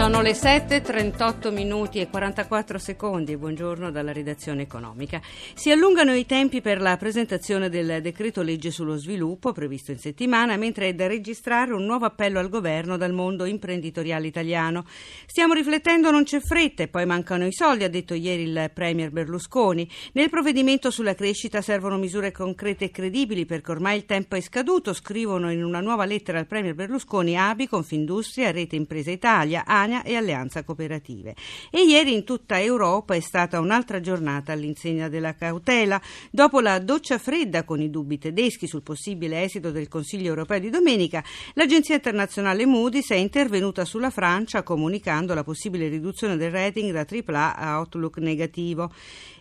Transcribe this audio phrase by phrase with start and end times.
[0.00, 3.36] Sono le 7.38 minuti e 44 secondi.
[3.36, 5.20] Buongiorno dalla redazione economica.
[5.52, 10.56] Si allungano i tempi per la presentazione del decreto legge sullo sviluppo previsto in settimana,
[10.56, 14.86] mentre è da registrare un nuovo appello al governo dal mondo imprenditoriale italiano.
[15.26, 19.10] Stiamo riflettendo, non c'è fretta e poi mancano i soldi, ha detto ieri il Premier
[19.10, 19.86] Berlusconi.
[20.14, 24.94] Nel provvedimento sulla crescita servono misure concrete e credibili perché ormai il tempo è scaduto,
[24.94, 30.02] scrivono in una nuova lettera al Premier Berlusconi ABI, Confindustria, Rete Impresa Italia, ANI Germania
[30.02, 31.34] e Alleanza Cooperative.
[31.70, 36.00] E ieri in tutta Europa è stata un'altra giornata all'insegna della cautela.
[36.30, 40.70] Dopo la doccia fredda con i dubbi tedeschi sul possibile esito del Consiglio europeo di
[40.70, 41.22] domenica,
[41.54, 47.56] l'agenzia internazionale Moody's è intervenuta sulla Francia comunicando la possibile riduzione del rating da AAA
[47.56, 48.92] a outlook negativo.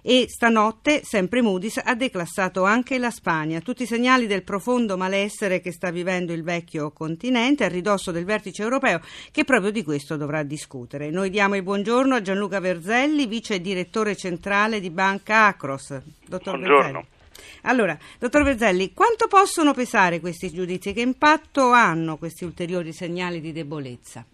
[0.02, 3.60] E stanotte, sempre Moody's, ha declassato anche la Spagna.
[3.60, 8.26] Tutti i segnali del profondo malessere che sta vivendo il vecchio continente a ridosso del
[8.26, 9.02] vertice europeo
[9.32, 11.10] che proprio di questo dovrà a discutere.
[11.10, 16.02] Noi diamo il buongiorno a Gianluca Verzelli, vice direttore centrale di Banca Acros.
[16.26, 16.82] Dottor buongiorno.
[16.82, 17.18] Verzelli.
[17.64, 20.94] Allora, dottor Verzelli, quanto possono pesare questi giudizi?
[20.94, 24.26] Che impatto hanno questi ulteriori segnali di debolezza?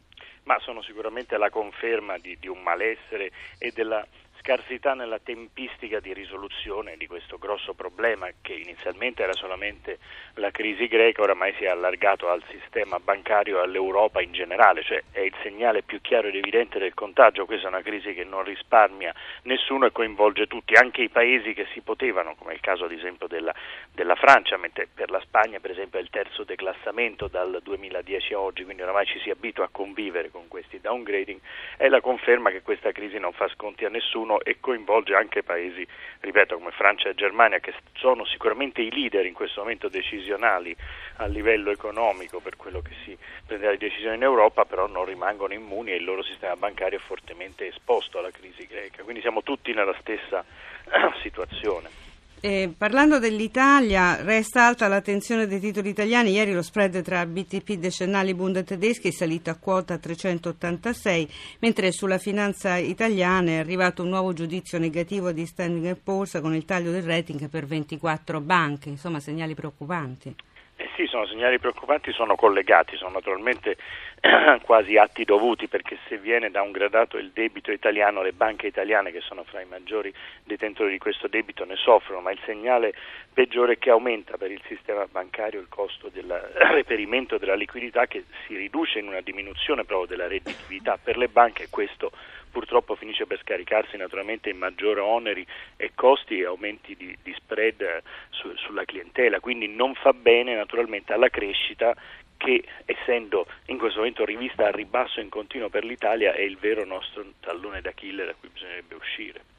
[0.43, 4.05] Ma sono sicuramente la conferma di, di un malessere e della
[4.45, 9.97] scarsità nella tempistica di risoluzione di questo grosso problema che inizialmente era solamente
[10.35, 15.01] la crisi greca, oramai si è allargato al sistema bancario e all'Europa in generale, cioè
[15.09, 18.43] è il segnale più chiaro ed evidente del contagio, questa è una crisi che non
[18.43, 19.11] risparmia
[19.43, 23.25] nessuno e coinvolge tutti, anche i paesi che si potevano, come il caso ad esempio
[23.25, 23.53] della,
[23.91, 28.39] della Francia, mentre per la Spagna per esempio è il terzo declassamento dal 2010 a
[28.39, 31.39] oggi, quindi oramai ci si abitua a convivere con questi downgrading,
[31.77, 35.43] è la conferma che questa crisi non fa sconti a nessuno governo e coinvolge anche
[35.43, 35.85] paesi,
[36.19, 40.75] ripeto, come Francia e Germania, che sono sicuramente i leader in questo momento decisionali
[41.17, 45.53] a livello economico per quello che si prenderà di decisioni in Europa, però non rimangono
[45.53, 49.03] immuni e il loro sistema bancario è fortemente esposto alla crisi greca.
[49.03, 50.43] Quindi siamo tutti nella stessa
[51.21, 52.04] situazione.
[52.41, 56.31] Eh, parlando dell'Italia, resta alta l'attenzione dei titoli italiani.
[56.31, 61.27] Ieri lo spread tra BTP decennali Bund tedeschi è salito a quota 386,
[61.59, 66.65] mentre sulla finanza italiana è arrivato un nuovo giudizio negativo di Standing Poor's con il
[66.65, 70.35] taglio del rating per 24 banche, insomma segnali preoccupanti.
[70.95, 73.75] Sì, sono segnali preoccupanti, sono collegati, sono naturalmente
[74.63, 79.11] quasi atti dovuti perché se viene da un gradato il debito italiano, le banche italiane
[79.11, 80.13] che sono fra i maggiori
[80.45, 82.93] detentori di questo debito ne soffrono, ma il segnale
[83.33, 86.31] peggiore è che aumenta per il sistema bancario il costo del
[86.71, 91.63] reperimento della liquidità che si riduce in una diminuzione proprio della redditività per le banche
[91.63, 92.13] e questo
[92.55, 95.45] purtroppo finisce per scaricarsi naturalmente in maggiori oneri
[95.75, 100.55] e costi e aumenti di, di spread eh, su, sulla clientela, quindi non fa bene
[100.55, 101.93] naturalmente alla crescita
[102.37, 106.85] che essendo in questo momento rivista a ribasso in continuo per l'Italia è il vero
[106.85, 109.54] nostro tallone d'Achille da cui bisognerebbe uscire.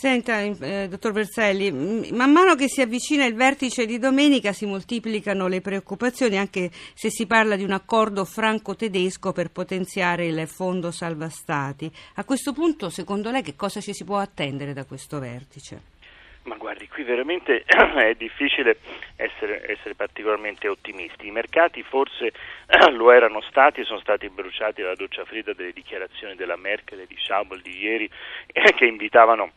[0.00, 1.70] Senta, eh, dottor Verselli,
[2.10, 7.10] man mano che si avvicina il vertice di domenica si moltiplicano le preoccupazioni, anche se
[7.10, 11.92] si parla di un accordo franco-tedesco per potenziare il fondo salva stati.
[12.14, 15.82] A questo punto, secondo lei, che cosa ci si può attendere da questo vertice?
[16.44, 18.78] Ma guardi, qui veramente è difficile
[19.16, 21.26] essere, essere, particolarmente ottimisti.
[21.26, 22.32] I mercati forse
[22.96, 27.06] lo erano stati e sono stati bruciati dalla doccia fredda delle dichiarazioni della Merkel e
[27.06, 28.08] di Schaubel di ieri
[28.48, 29.52] che invitavano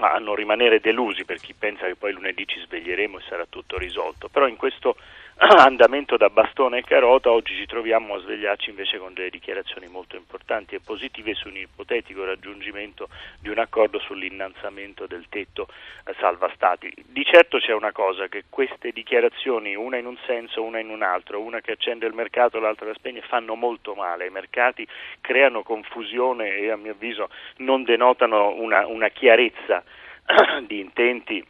[0.00, 3.78] a non rimanere delusi per chi pensa che poi lunedì ci sveglieremo e sarà tutto
[3.78, 4.96] risolto, però in questo
[5.56, 10.16] andamento da bastone e carota oggi ci troviamo a svegliarci invece con delle dichiarazioni molto
[10.16, 13.08] importanti e positive su un ipotetico raggiungimento
[13.40, 15.68] di un accordo sull'innalzamento del tetto
[16.18, 16.92] salva stati.
[17.06, 21.02] Di certo c'è una cosa che queste dichiarazioni, una in un senso, una in un
[21.02, 24.86] altro, una che accende il mercato, l'altra la spegne, fanno molto male ai mercati,
[25.22, 29.82] creano confusione e a mio avviso non denotano una, una chiarezza
[30.66, 31.42] di intenti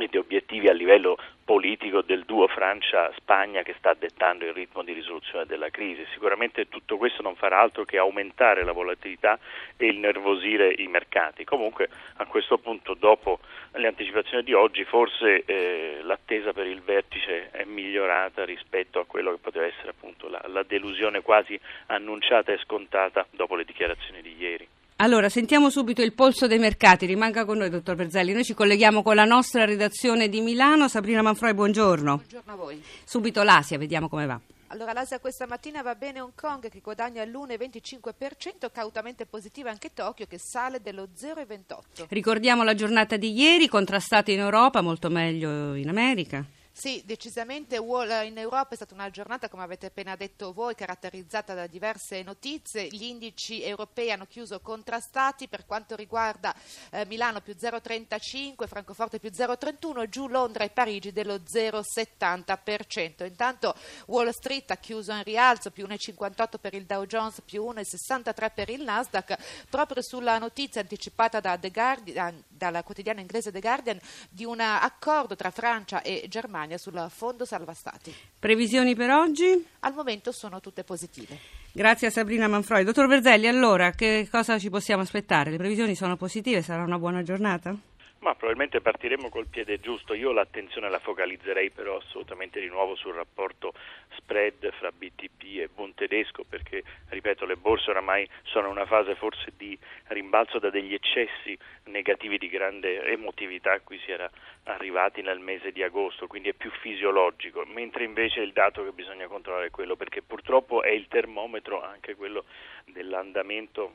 [0.00, 1.18] e di obiettivi a livello
[1.48, 6.04] politico del duo Francia-Spagna che sta dettando il ritmo di risoluzione della crisi.
[6.12, 9.38] Sicuramente tutto questo non farà altro che aumentare la volatilità
[9.78, 11.44] e il nervosire i mercati.
[11.44, 13.38] Comunque a questo punto, dopo
[13.72, 19.30] le anticipazioni di oggi, forse eh, l'attesa per il vertice è migliorata rispetto a quello
[19.30, 24.36] che poteva essere appunto la, la delusione quasi annunciata e scontata dopo le dichiarazioni di
[24.36, 24.68] ieri.
[25.00, 27.06] Allora, sentiamo subito il polso dei mercati.
[27.06, 28.32] Rimanga con noi, dottor Berzelli.
[28.32, 30.88] Noi ci colleghiamo con la nostra redazione di Milano.
[30.88, 32.16] Sabrina Manfroi, buongiorno.
[32.16, 32.82] Buongiorno a voi.
[33.04, 34.40] Subito l'Asia, vediamo come va.
[34.66, 40.26] Allora, l'Asia questa mattina va bene Hong Kong che guadagna l'1,25%, cautamente positiva anche Tokyo
[40.26, 42.06] che sale dello 0,28%.
[42.08, 46.44] Ricordiamo la giornata di ieri, contrastata in Europa, molto meglio in America.
[46.78, 51.66] Sì, decisamente in Europa è stata una giornata, come avete appena detto voi, caratterizzata da
[51.66, 52.86] diverse notizie.
[52.86, 56.54] Gli indici europei hanno chiuso contrastati per quanto riguarda
[56.92, 63.26] eh, Milano più 0,35, Francoforte più 0,31, giù Londra e Parigi dello 0,70%.
[63.26, 63.74] Intanto
[64.06, 68.68] Wall Street ha chiuso in rialzo più 1,58 per il Dow Jones, più 1,63 per
[68.70, 73.98] il Nasdaq, proprio sulla notizia anticipata da Guardian, dalla quotidiana inglese The Guardian
[74.30, 78.14] di un accordo tra Francia e Germania campagna sul fondo salva stati.
[78.38, 79.66] Previsioni per oggi?
[79.80, 81.38] Al momento sono tutte positive.
[81.72, 82.84] Grazie a Sabrina Manfroi.
[82.84, 85.50] Dottor Verzelli, allora che cosa ci possiamo aspettare?
[85.50, 86.62] Le previsioni sono positive?
[86.62, 87.74] Sarà una buona giornata?
[88.20, 90.12] Ma probabilmente partiremo col piede giusto.
[90.12, 93.72] Io l'attenzione la focalizzerei però assolutamente di nuovo sul rapporto
[94.16, 99.14] spread fra BTP e Bund tedesco perché, ripeto, le borse oramai sono in una fase
[99.14, 99.78] forse di
[100.08, 104.28] rimbalzo da degli eccessi negativi di grande emotività a cui si era
[104.64, 109.26] arrivati nel mese di agosto, quindi è più fisiologico, mentre invece il dato che bisogna
[109.26, 112.44] controllare è quello perché purtroppo è il termometro anche quello
[112.84, 113.94] dell'andamento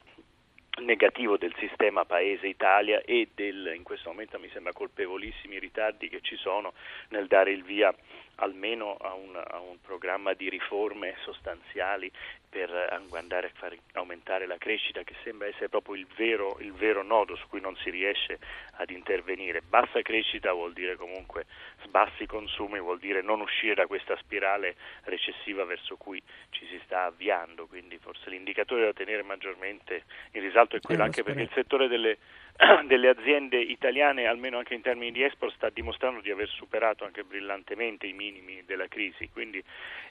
[0.82, 6.20] negativo del sistema Paese Italia e del, in questo momento mi sembra colpevolissimi ritardi che
[6.22, 6.74] ci sono
[7.10, 7.94] nel dare il via
[8.36, 12.12] almeno a un, a un programma di riforme sostanziali
[12.50, 12.70] per
[13.12, 17.36] andare a far aumentare la crescita che sembra essere proprio il vero, il vero, nodo
[17.36, 18.38] su cui non si riesce
[18.74, 19.62] ad intervenire.
[19.62, 21.46] Bassa crescita vuol dire comunque
[21.90, 27.06] bassi consumi, vuol dire non uscire da questa spirale recessiva verso cui ci si sta
[27.06, 31.88] avviando, quindi forse l'indicatore da tenere maggiormente in risalto è quello anche perché il settore
[31.88, 32.18] delle
[32.88, 37.24] delle aziende italiane, almeno anche in termini di export, sta dimostrando di aver superato anche
[37.24, 39.64] brillantemente i minimi della crisi, quindi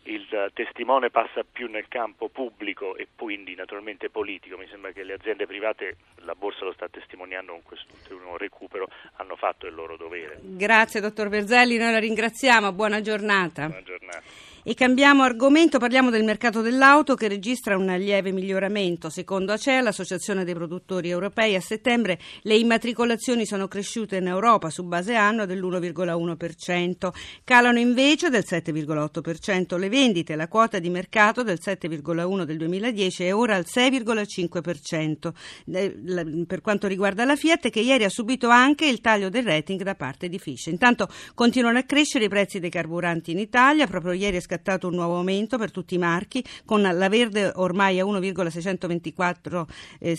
[0.04, 4.56] il testimone passa più nel campo pubblico e quindi naturalmente politico.
[4.56, 8.88] Mi sembra che le aziende private, la borsa lo sta testimoniando con questo ultimo recupero,
[9.16, 10.38] hanno fatto il loro dovere.
[10.40, 13.66] Grazie dottor Verzelli, noi la ringraziamo, buona giornata.
[13.66, 14.22] Buona giornata.
[14.64, 19.10] E cambiamo argomento, parliamo del mercato dell'auto che registra un lieve miglioramento.
[19.10, 24.84] Secondo ACEA, l'Associazione dei produttori europei, a settembre le immatricolazioni sono cresciute in Europa su
[24.84, 27.10] base anno dell'1,1%,
[27.42, 33.34] calano invece del 7,8% le vendite, la quota di mercato del 7,1% del 2010 è
[33.34, 35.32] ora al 6,5%.
[35.74, 39.82] Eh, per quanto riguarda la Fiat che ieri ha subito anche il taglio del rating
[39.82, 40.66] da parte di Fish.
[40.66, 44.94] Intanto continuano a crescere i prezzi dei carburanti in Italia, proprio ieri è scattato un
[44.94, 49.66] nuovo aumento per tutti i marchi, con la verde ormai a 1,624
[49.98, 50.18] eh,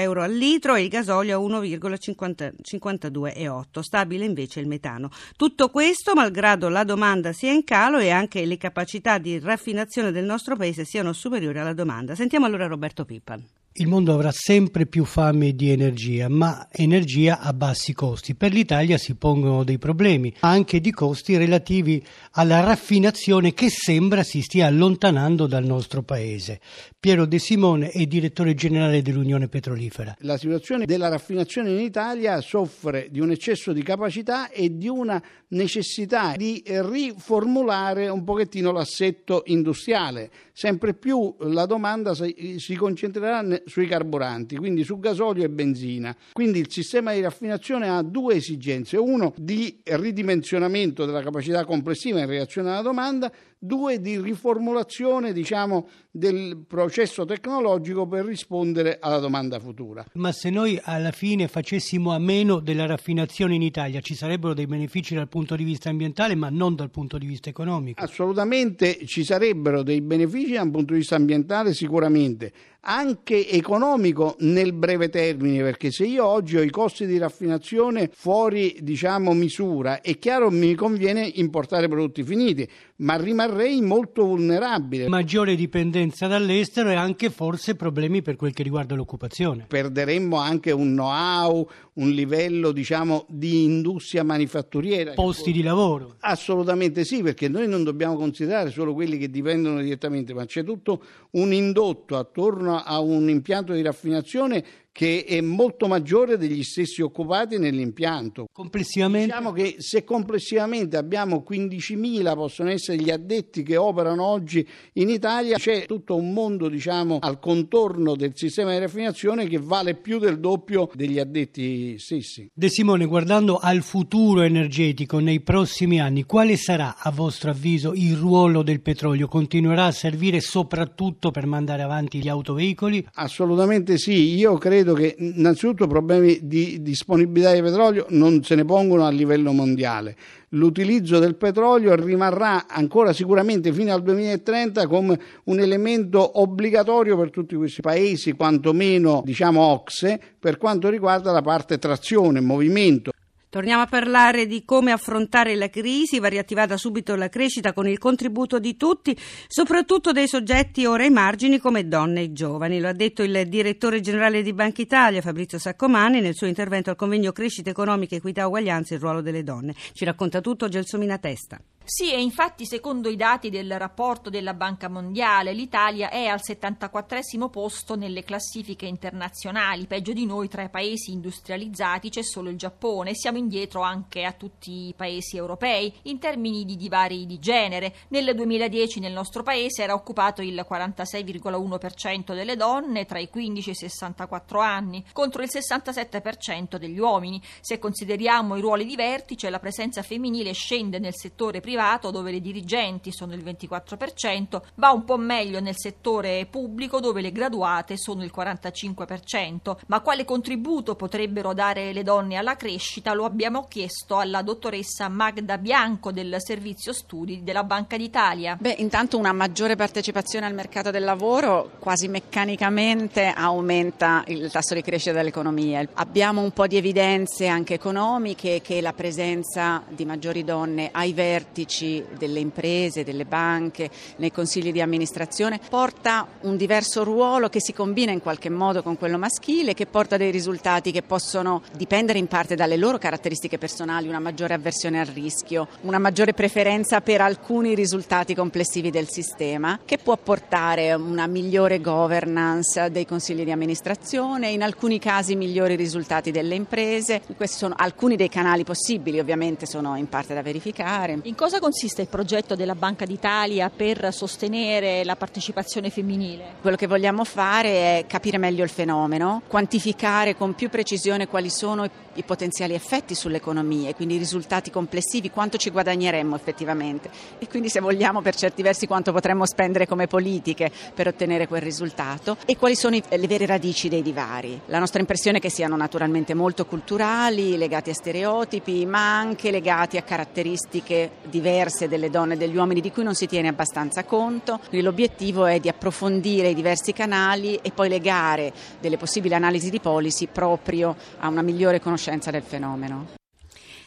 [0.00, 3.80] euro al litro e il gasolio a 1,52,8.
[3.80, 5.10] Stabile invece il metano.
[5.36, 10.24] Tutto questo malgrado la domanda sia in calo e anche le capacità di raffinazione del
[10.24, 12.14] nostro paese siano superiori alla domanda.
[12.14, 13.44] Sentiamo allora Roberto Pippan.
[13.74, 18.34] Il mondo avrà sempre più fame di energia, ma energia a bassi costi.
[18.34, 24.42] Per l'Italia si pongono dei problemi, anche di costi relativi alla raffinazione che sembra si
[24.42, 26.60] stia allontanando dal nostro paese.
[26.98, 30.16] Piero De Simone è direttore generale dell'Unione Petrolifera.
[30.22, 35.22] La situazione della raffinazione in Italia soffre di un eccesso di capacità e di una
[35.50, 40.30] necessità di riformulare un pochettino l'assetto industriale.
[40.52, 46.14] Sempre più la domanda si concentrerà sui carburanti, quindi su gasolio e benzina.
[46.32, 52.26] Quindi il sistema di raffinazione ha due esigenze, uno di ridimensionamento della capacità complessiva in
[52.26, 53.32] reazione alla domanda,
[53.62, 60.04] due di riformulazione diciamo, del processo tecnologico per rispondere alla domanda futura.
[60.14, 64.66] Ma se noi alla fine facessimo a meno della raffinazione in Italia ci sarebbero dei
[64.66, 68.02] benefici dal punto di vista ambientale ma non dal punto di vista economico?
[68.02, 72.52] Assolutamente ci sarebbero dei benefici dal punto di vista ambientale sicuramente,
[72.82, 78.78] anche economico nel breve termine, perché se io oggi ho i costi di raffinazione fuori
[78.80, 82.66] diciamo, misura, è chiaro mi conviene importare prodotti finiti,
[83.00, 85.08] ma rimarrei molto vulnerabile.
[85.08, 89.66] Maggiore dipendenza dall'estero e anche forse problemi per quel che riguarda l'occupazione.
[89.68, 95.14] Perderemmo anche un know-how, un livello diciamo, di industria manifatturiera.
[95.14, 96.16] Posti di lavoro.
[96.20, 101.02] Assolutamente sì, perché noi non dobbiamo considerare solo quelli che dipendono direttamente, ma c'è tutto
[101.32, 107.58] un indotto attorno a un impianto di raffinazione che è molto maggiore degli stessi occupati
[107.58, 108.46] nell'impianto.
[108.52, 109.26] Complessivamente?
[109.26, 115.56] Diciamo che se complessivamente abbiamo 15.000 possono essere gli addetti che operano oggi in Italia,
[115.56, 120.40] c'è tutto un mondo diciamo, al contorno del sistema di raffinazione che vale più del
[120.40, 122.50] doppio degli addetti stessi.
[122.52, 128.16] De Simone, guardando al futuro energetico nei prossimi anni, quale sarà a vostro avviso il
[128.16, 129.28] ruolo del petrolio?
[129.28, 133.06] Continuerà a servire soprattutto per mandare avanti gli autoveicoli?
[133.14, 138.64] Assolutamente sì, io credo credo che innanzitutto problemi di disponibilità di petrolio non se ne
[138.64, 140.16] pongono a livello mondiale.
[140.50, 147.54] L'utilizzo del petrolio rimarrà ancora sicuramente fino al 2030 come un elemento obbligatorio per tutti
[147.54, 153.12] questi paesi, quantomeno diciamo OXE, per quanto riguarda la parte trazione, movimento.
[153.50, 157.98] Torniamo a parlare di come affrontare la crisi, va riattivata subito la crescita con il
[157.98, 162.78] contributo di tutti, soprattutto dei soggetti ora ai margini come donne e giovani.
[162.78, 166.96] Lo ha detto il direttore generale di Banca Italia, Fabrizio Saccomani, nel suo intervento al
[166.96, 169.74] convegno Crescita Economica, Equità e Uguaglianza, il ruolo delle donne.
[169.94, 171.60] Ci racconta tutto Gelsomina Testa.
[171.82, 177.48] Sì, e infatti secondo i dati del rapporto della Banca Mondiale l'Italia è al 74
[177.50, 183.14] posto nelle classifiche internazionali, peggio di noi tra i paesi industrializzati c'è solo il Giappone,
[183.14, 187.94] siamo indietro anche a tutti i paesi europei in termini di divari di genere.
[188.08, 193.72] Nel 2010 nel nostro paese era occupato il 46,1% delle donne tra i 15 e
[193.72, 197.42] i 64 anni, contro il 67% degli uomini.
[197.60, 202.32] Se consideriamo i ruoli di vertice, la presenza femminile scende nel settore privato privato dove
[202.32, 207.96] le dirigenti sono il 24%, va un po' meglio nel settore pubblico dove le graduate
[207.96, 209.76] sono il 45%.
[209.86, 215.58] Ma quale contributo potrebbero dare le donne alla crescita lo abbiamo chiesto alla dottoressa Magda
[215.58, 218.56] Bianco del Servizio Studi della Banca d'Italia.
[218.58, 224.82] Beh, intanto una maggiore partecipazione al mercato del lavoro quasi meccanicamente aumenta il tasso di
[224.82, 225.86] crescita dell'economia.
[225.94, 231.59] Abbiamo un po' di evidenze anche economiche che la presenza di maggiori donne ai vertici
[231.60, 237.72] politici, delle imprese, delle banche, nei consigli di amministrazione, porta un diverso ruolo che si
[237.72, 242.28] combina in qualche modo con quello maschile, che porta dei risultati che possono dipendere in
[242.28, 247.74] parte dalle loro caratteristiche personali, una maggiore avversione al rischio, una maggiore preferenza per alcuni
[247.74, 254.62] risultati complessivi del sistema, che può portare una migliore governance dei consigli di amministrazione, in
[254.62, 257.20] alcuni casi migliori risultati delle imprese.
[257.36, 261.18] Questi sono alcuni dei canali possibili, ovviamente sono in parte da verificare.
[261.22, 266.56] In cosa consiste il progetto della Banca d'Italia per sostenere la partecipazione femminile?
[266.60, 271.88] Quello che vogliamo fare è capire meglio il fenomeno, quantificare con più precisione quali sono
[272.14, 277.68] i potenziali effetti sull'economia e quindi i risultati complessivi, quanto ci guadagneremmo effettivamente e quindi
[277.68, 282.56] se vogliamo per certi versi quanto potremmo spendere come politiche per ottenere quel risultato e
[282.56, 284.60] quali sono le vere radici dei divari.
[284.66, 289.96] La nostra impressione è che siano naturalmente molto culturali, legati a stereotipi, ma anche legati
[289.96, 294.58] a caratteristiche diverse delle donne e degli uomini di cui non si tiene abbastanza conto.
[294.68, 299.80] Quindi l'obiettivo è di approfondire i diversi canali e poi legare delle possibili analisi di
[299.80, 303.18] policy proprio a una migliore conoscenza del fenomeno.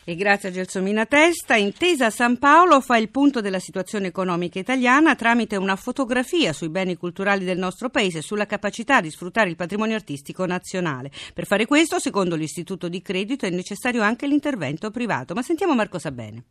[0.06, 5.16] E grazie a Gelsomina Testa, Intesa San Paolo fa il punto della situazione economica italiana
[5.16, 9.56] tramite una fotografia sui beni culturali del nostro paese e sulla capacità di sfruttare il
[9.56, 11.10] patrimonio artistico nazionale.
[11.34, 15.34] Per fare questo, secondo l'Istituto di Credito, è necessario anche l'intervento privato.
[15.34, 16.44] Ma sentiamo Marco Sabene.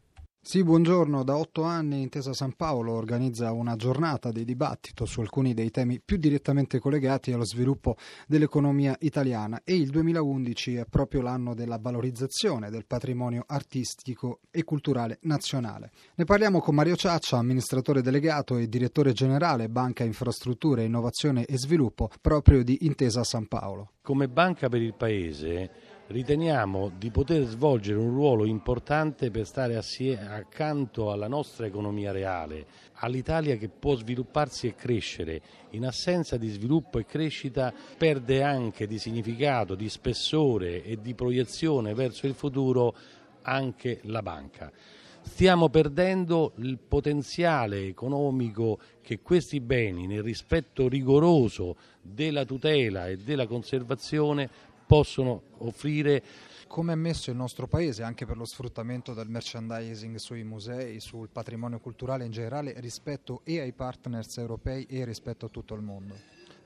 [0.44, 1.22] Sì, buongiorno.
[1.22, 6.00] Da otto anni Intesa San Paolo organizza una giornata di dibattito su alcuni dei temi
[6.04, 7.96] più direttamente collegati allo sviluppo
[8.26, 15.18] dell'economia italiana e il 2011 è proprio l'anno della valorizzazione del patrimonio artistico e culturale
[15.22, 15.92] nazionale.
[16.16, 22.10] Ne parliamo con Mario Ciaccia, amministratore delegato e direttore generale Banca Infrastrutture, Innovazione e Sviluppo
[22.20, 23.92] proprio di Intesa San Paolo.
[24.02, 31.10] Come banca per il Paese riteniamo di poter svolgere un ruolo importante per stare accanto
[31.10, 32.66] alla nostra economia reale,
[32.96, 35.40] all'Italia che può svilupparsi e crescere.
[35.70, 41.94] In assenza di sviluppo e crescita perde anche di significato, di spessore e di proiezione
[41.94, 42.94] verso il futuro
[43.42, 44.70] anche la banca.
[45.24, 53.46] Stiamo perdendo il potenziale economico che questi beni, nel rispetto rigoroso della tutela e della
[53.46, 56.22] conservazione, possono offrire
[56.66, 61.30] come è messo il nostro paese anche per lo sfruttamento del merchandising sui musei, sul
[61.32, 66.12] patrimonio culturale in generale rispetto e ai partners europei e rispetto a tutto il mondo?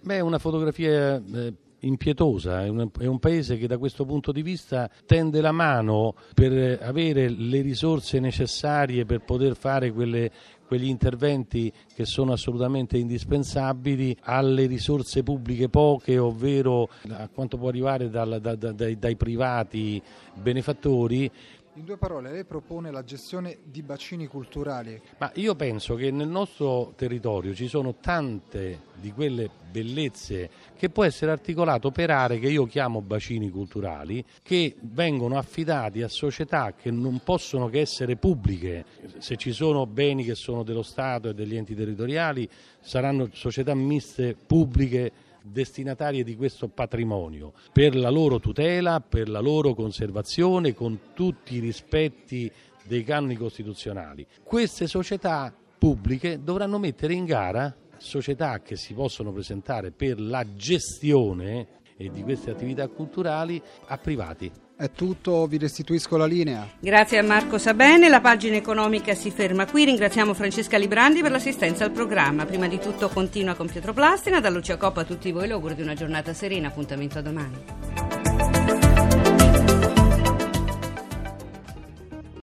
[0.01, 4.43] Beh, una fotografia eh, impietosa, è un, è un, paese che da questo punto di
[4.43, 10.31] vista tende la mano per avere le risorse necessarie per poter fare quelle,
[10.67, 18.11] quegli interventi che sono assolutamente indispensabili alle risorse pubbliche poche, ovvero a quanto può arrivare
[18.11, 20.03] dal, da, da, dai, dai privati
[20.35, 21.31] benefattori
[21.77, 25.01] in due parole, lei propone la gestione di bacini culturali.
[25.19, 31.05] Ma io penso che nel nostro territorio ci sono tante di quelle bellezze che può
[31.05, 36.91] essere articolato per aree che io chiamo bacini culturali, che vengono affidati a società che
[36.91, 38.85] non possono che essere pubbliche.
[39.19, 42.49] Se ci sono beni che sono dello Stato e degli enti territoriali,
[42.81, 49.75] saranno società miste pubbliche destinatarie di questo patrimonio per la loro tutela, per la loro
[49.75, 52.51] conservazione con tutti i rispetti
[52.85, 54.27] dei canoni costituzionali.
[54.43, 61.69] Queste società pubbliche dovranno mettere in gara società che si possono presentare per la gestione
[61.97, 64.51] di queste attività culturali a privati.
[64.79, 66.69] È tutto, vi restituisco la linea.
[66.79, 69.87] Grazie a Marco Sabene, la pagina economica si ferma qui.
[69.87, 72.45] Ringraziamo Francesca Librandi per l'assistenza al programma.
[72.45, 75.81] Prima di tutto continua con Pietro Plastina, da Lucia Coppa a tutti voi l'auguro di
[75.81, 77.96] una giornata serena, appuntamento a domani.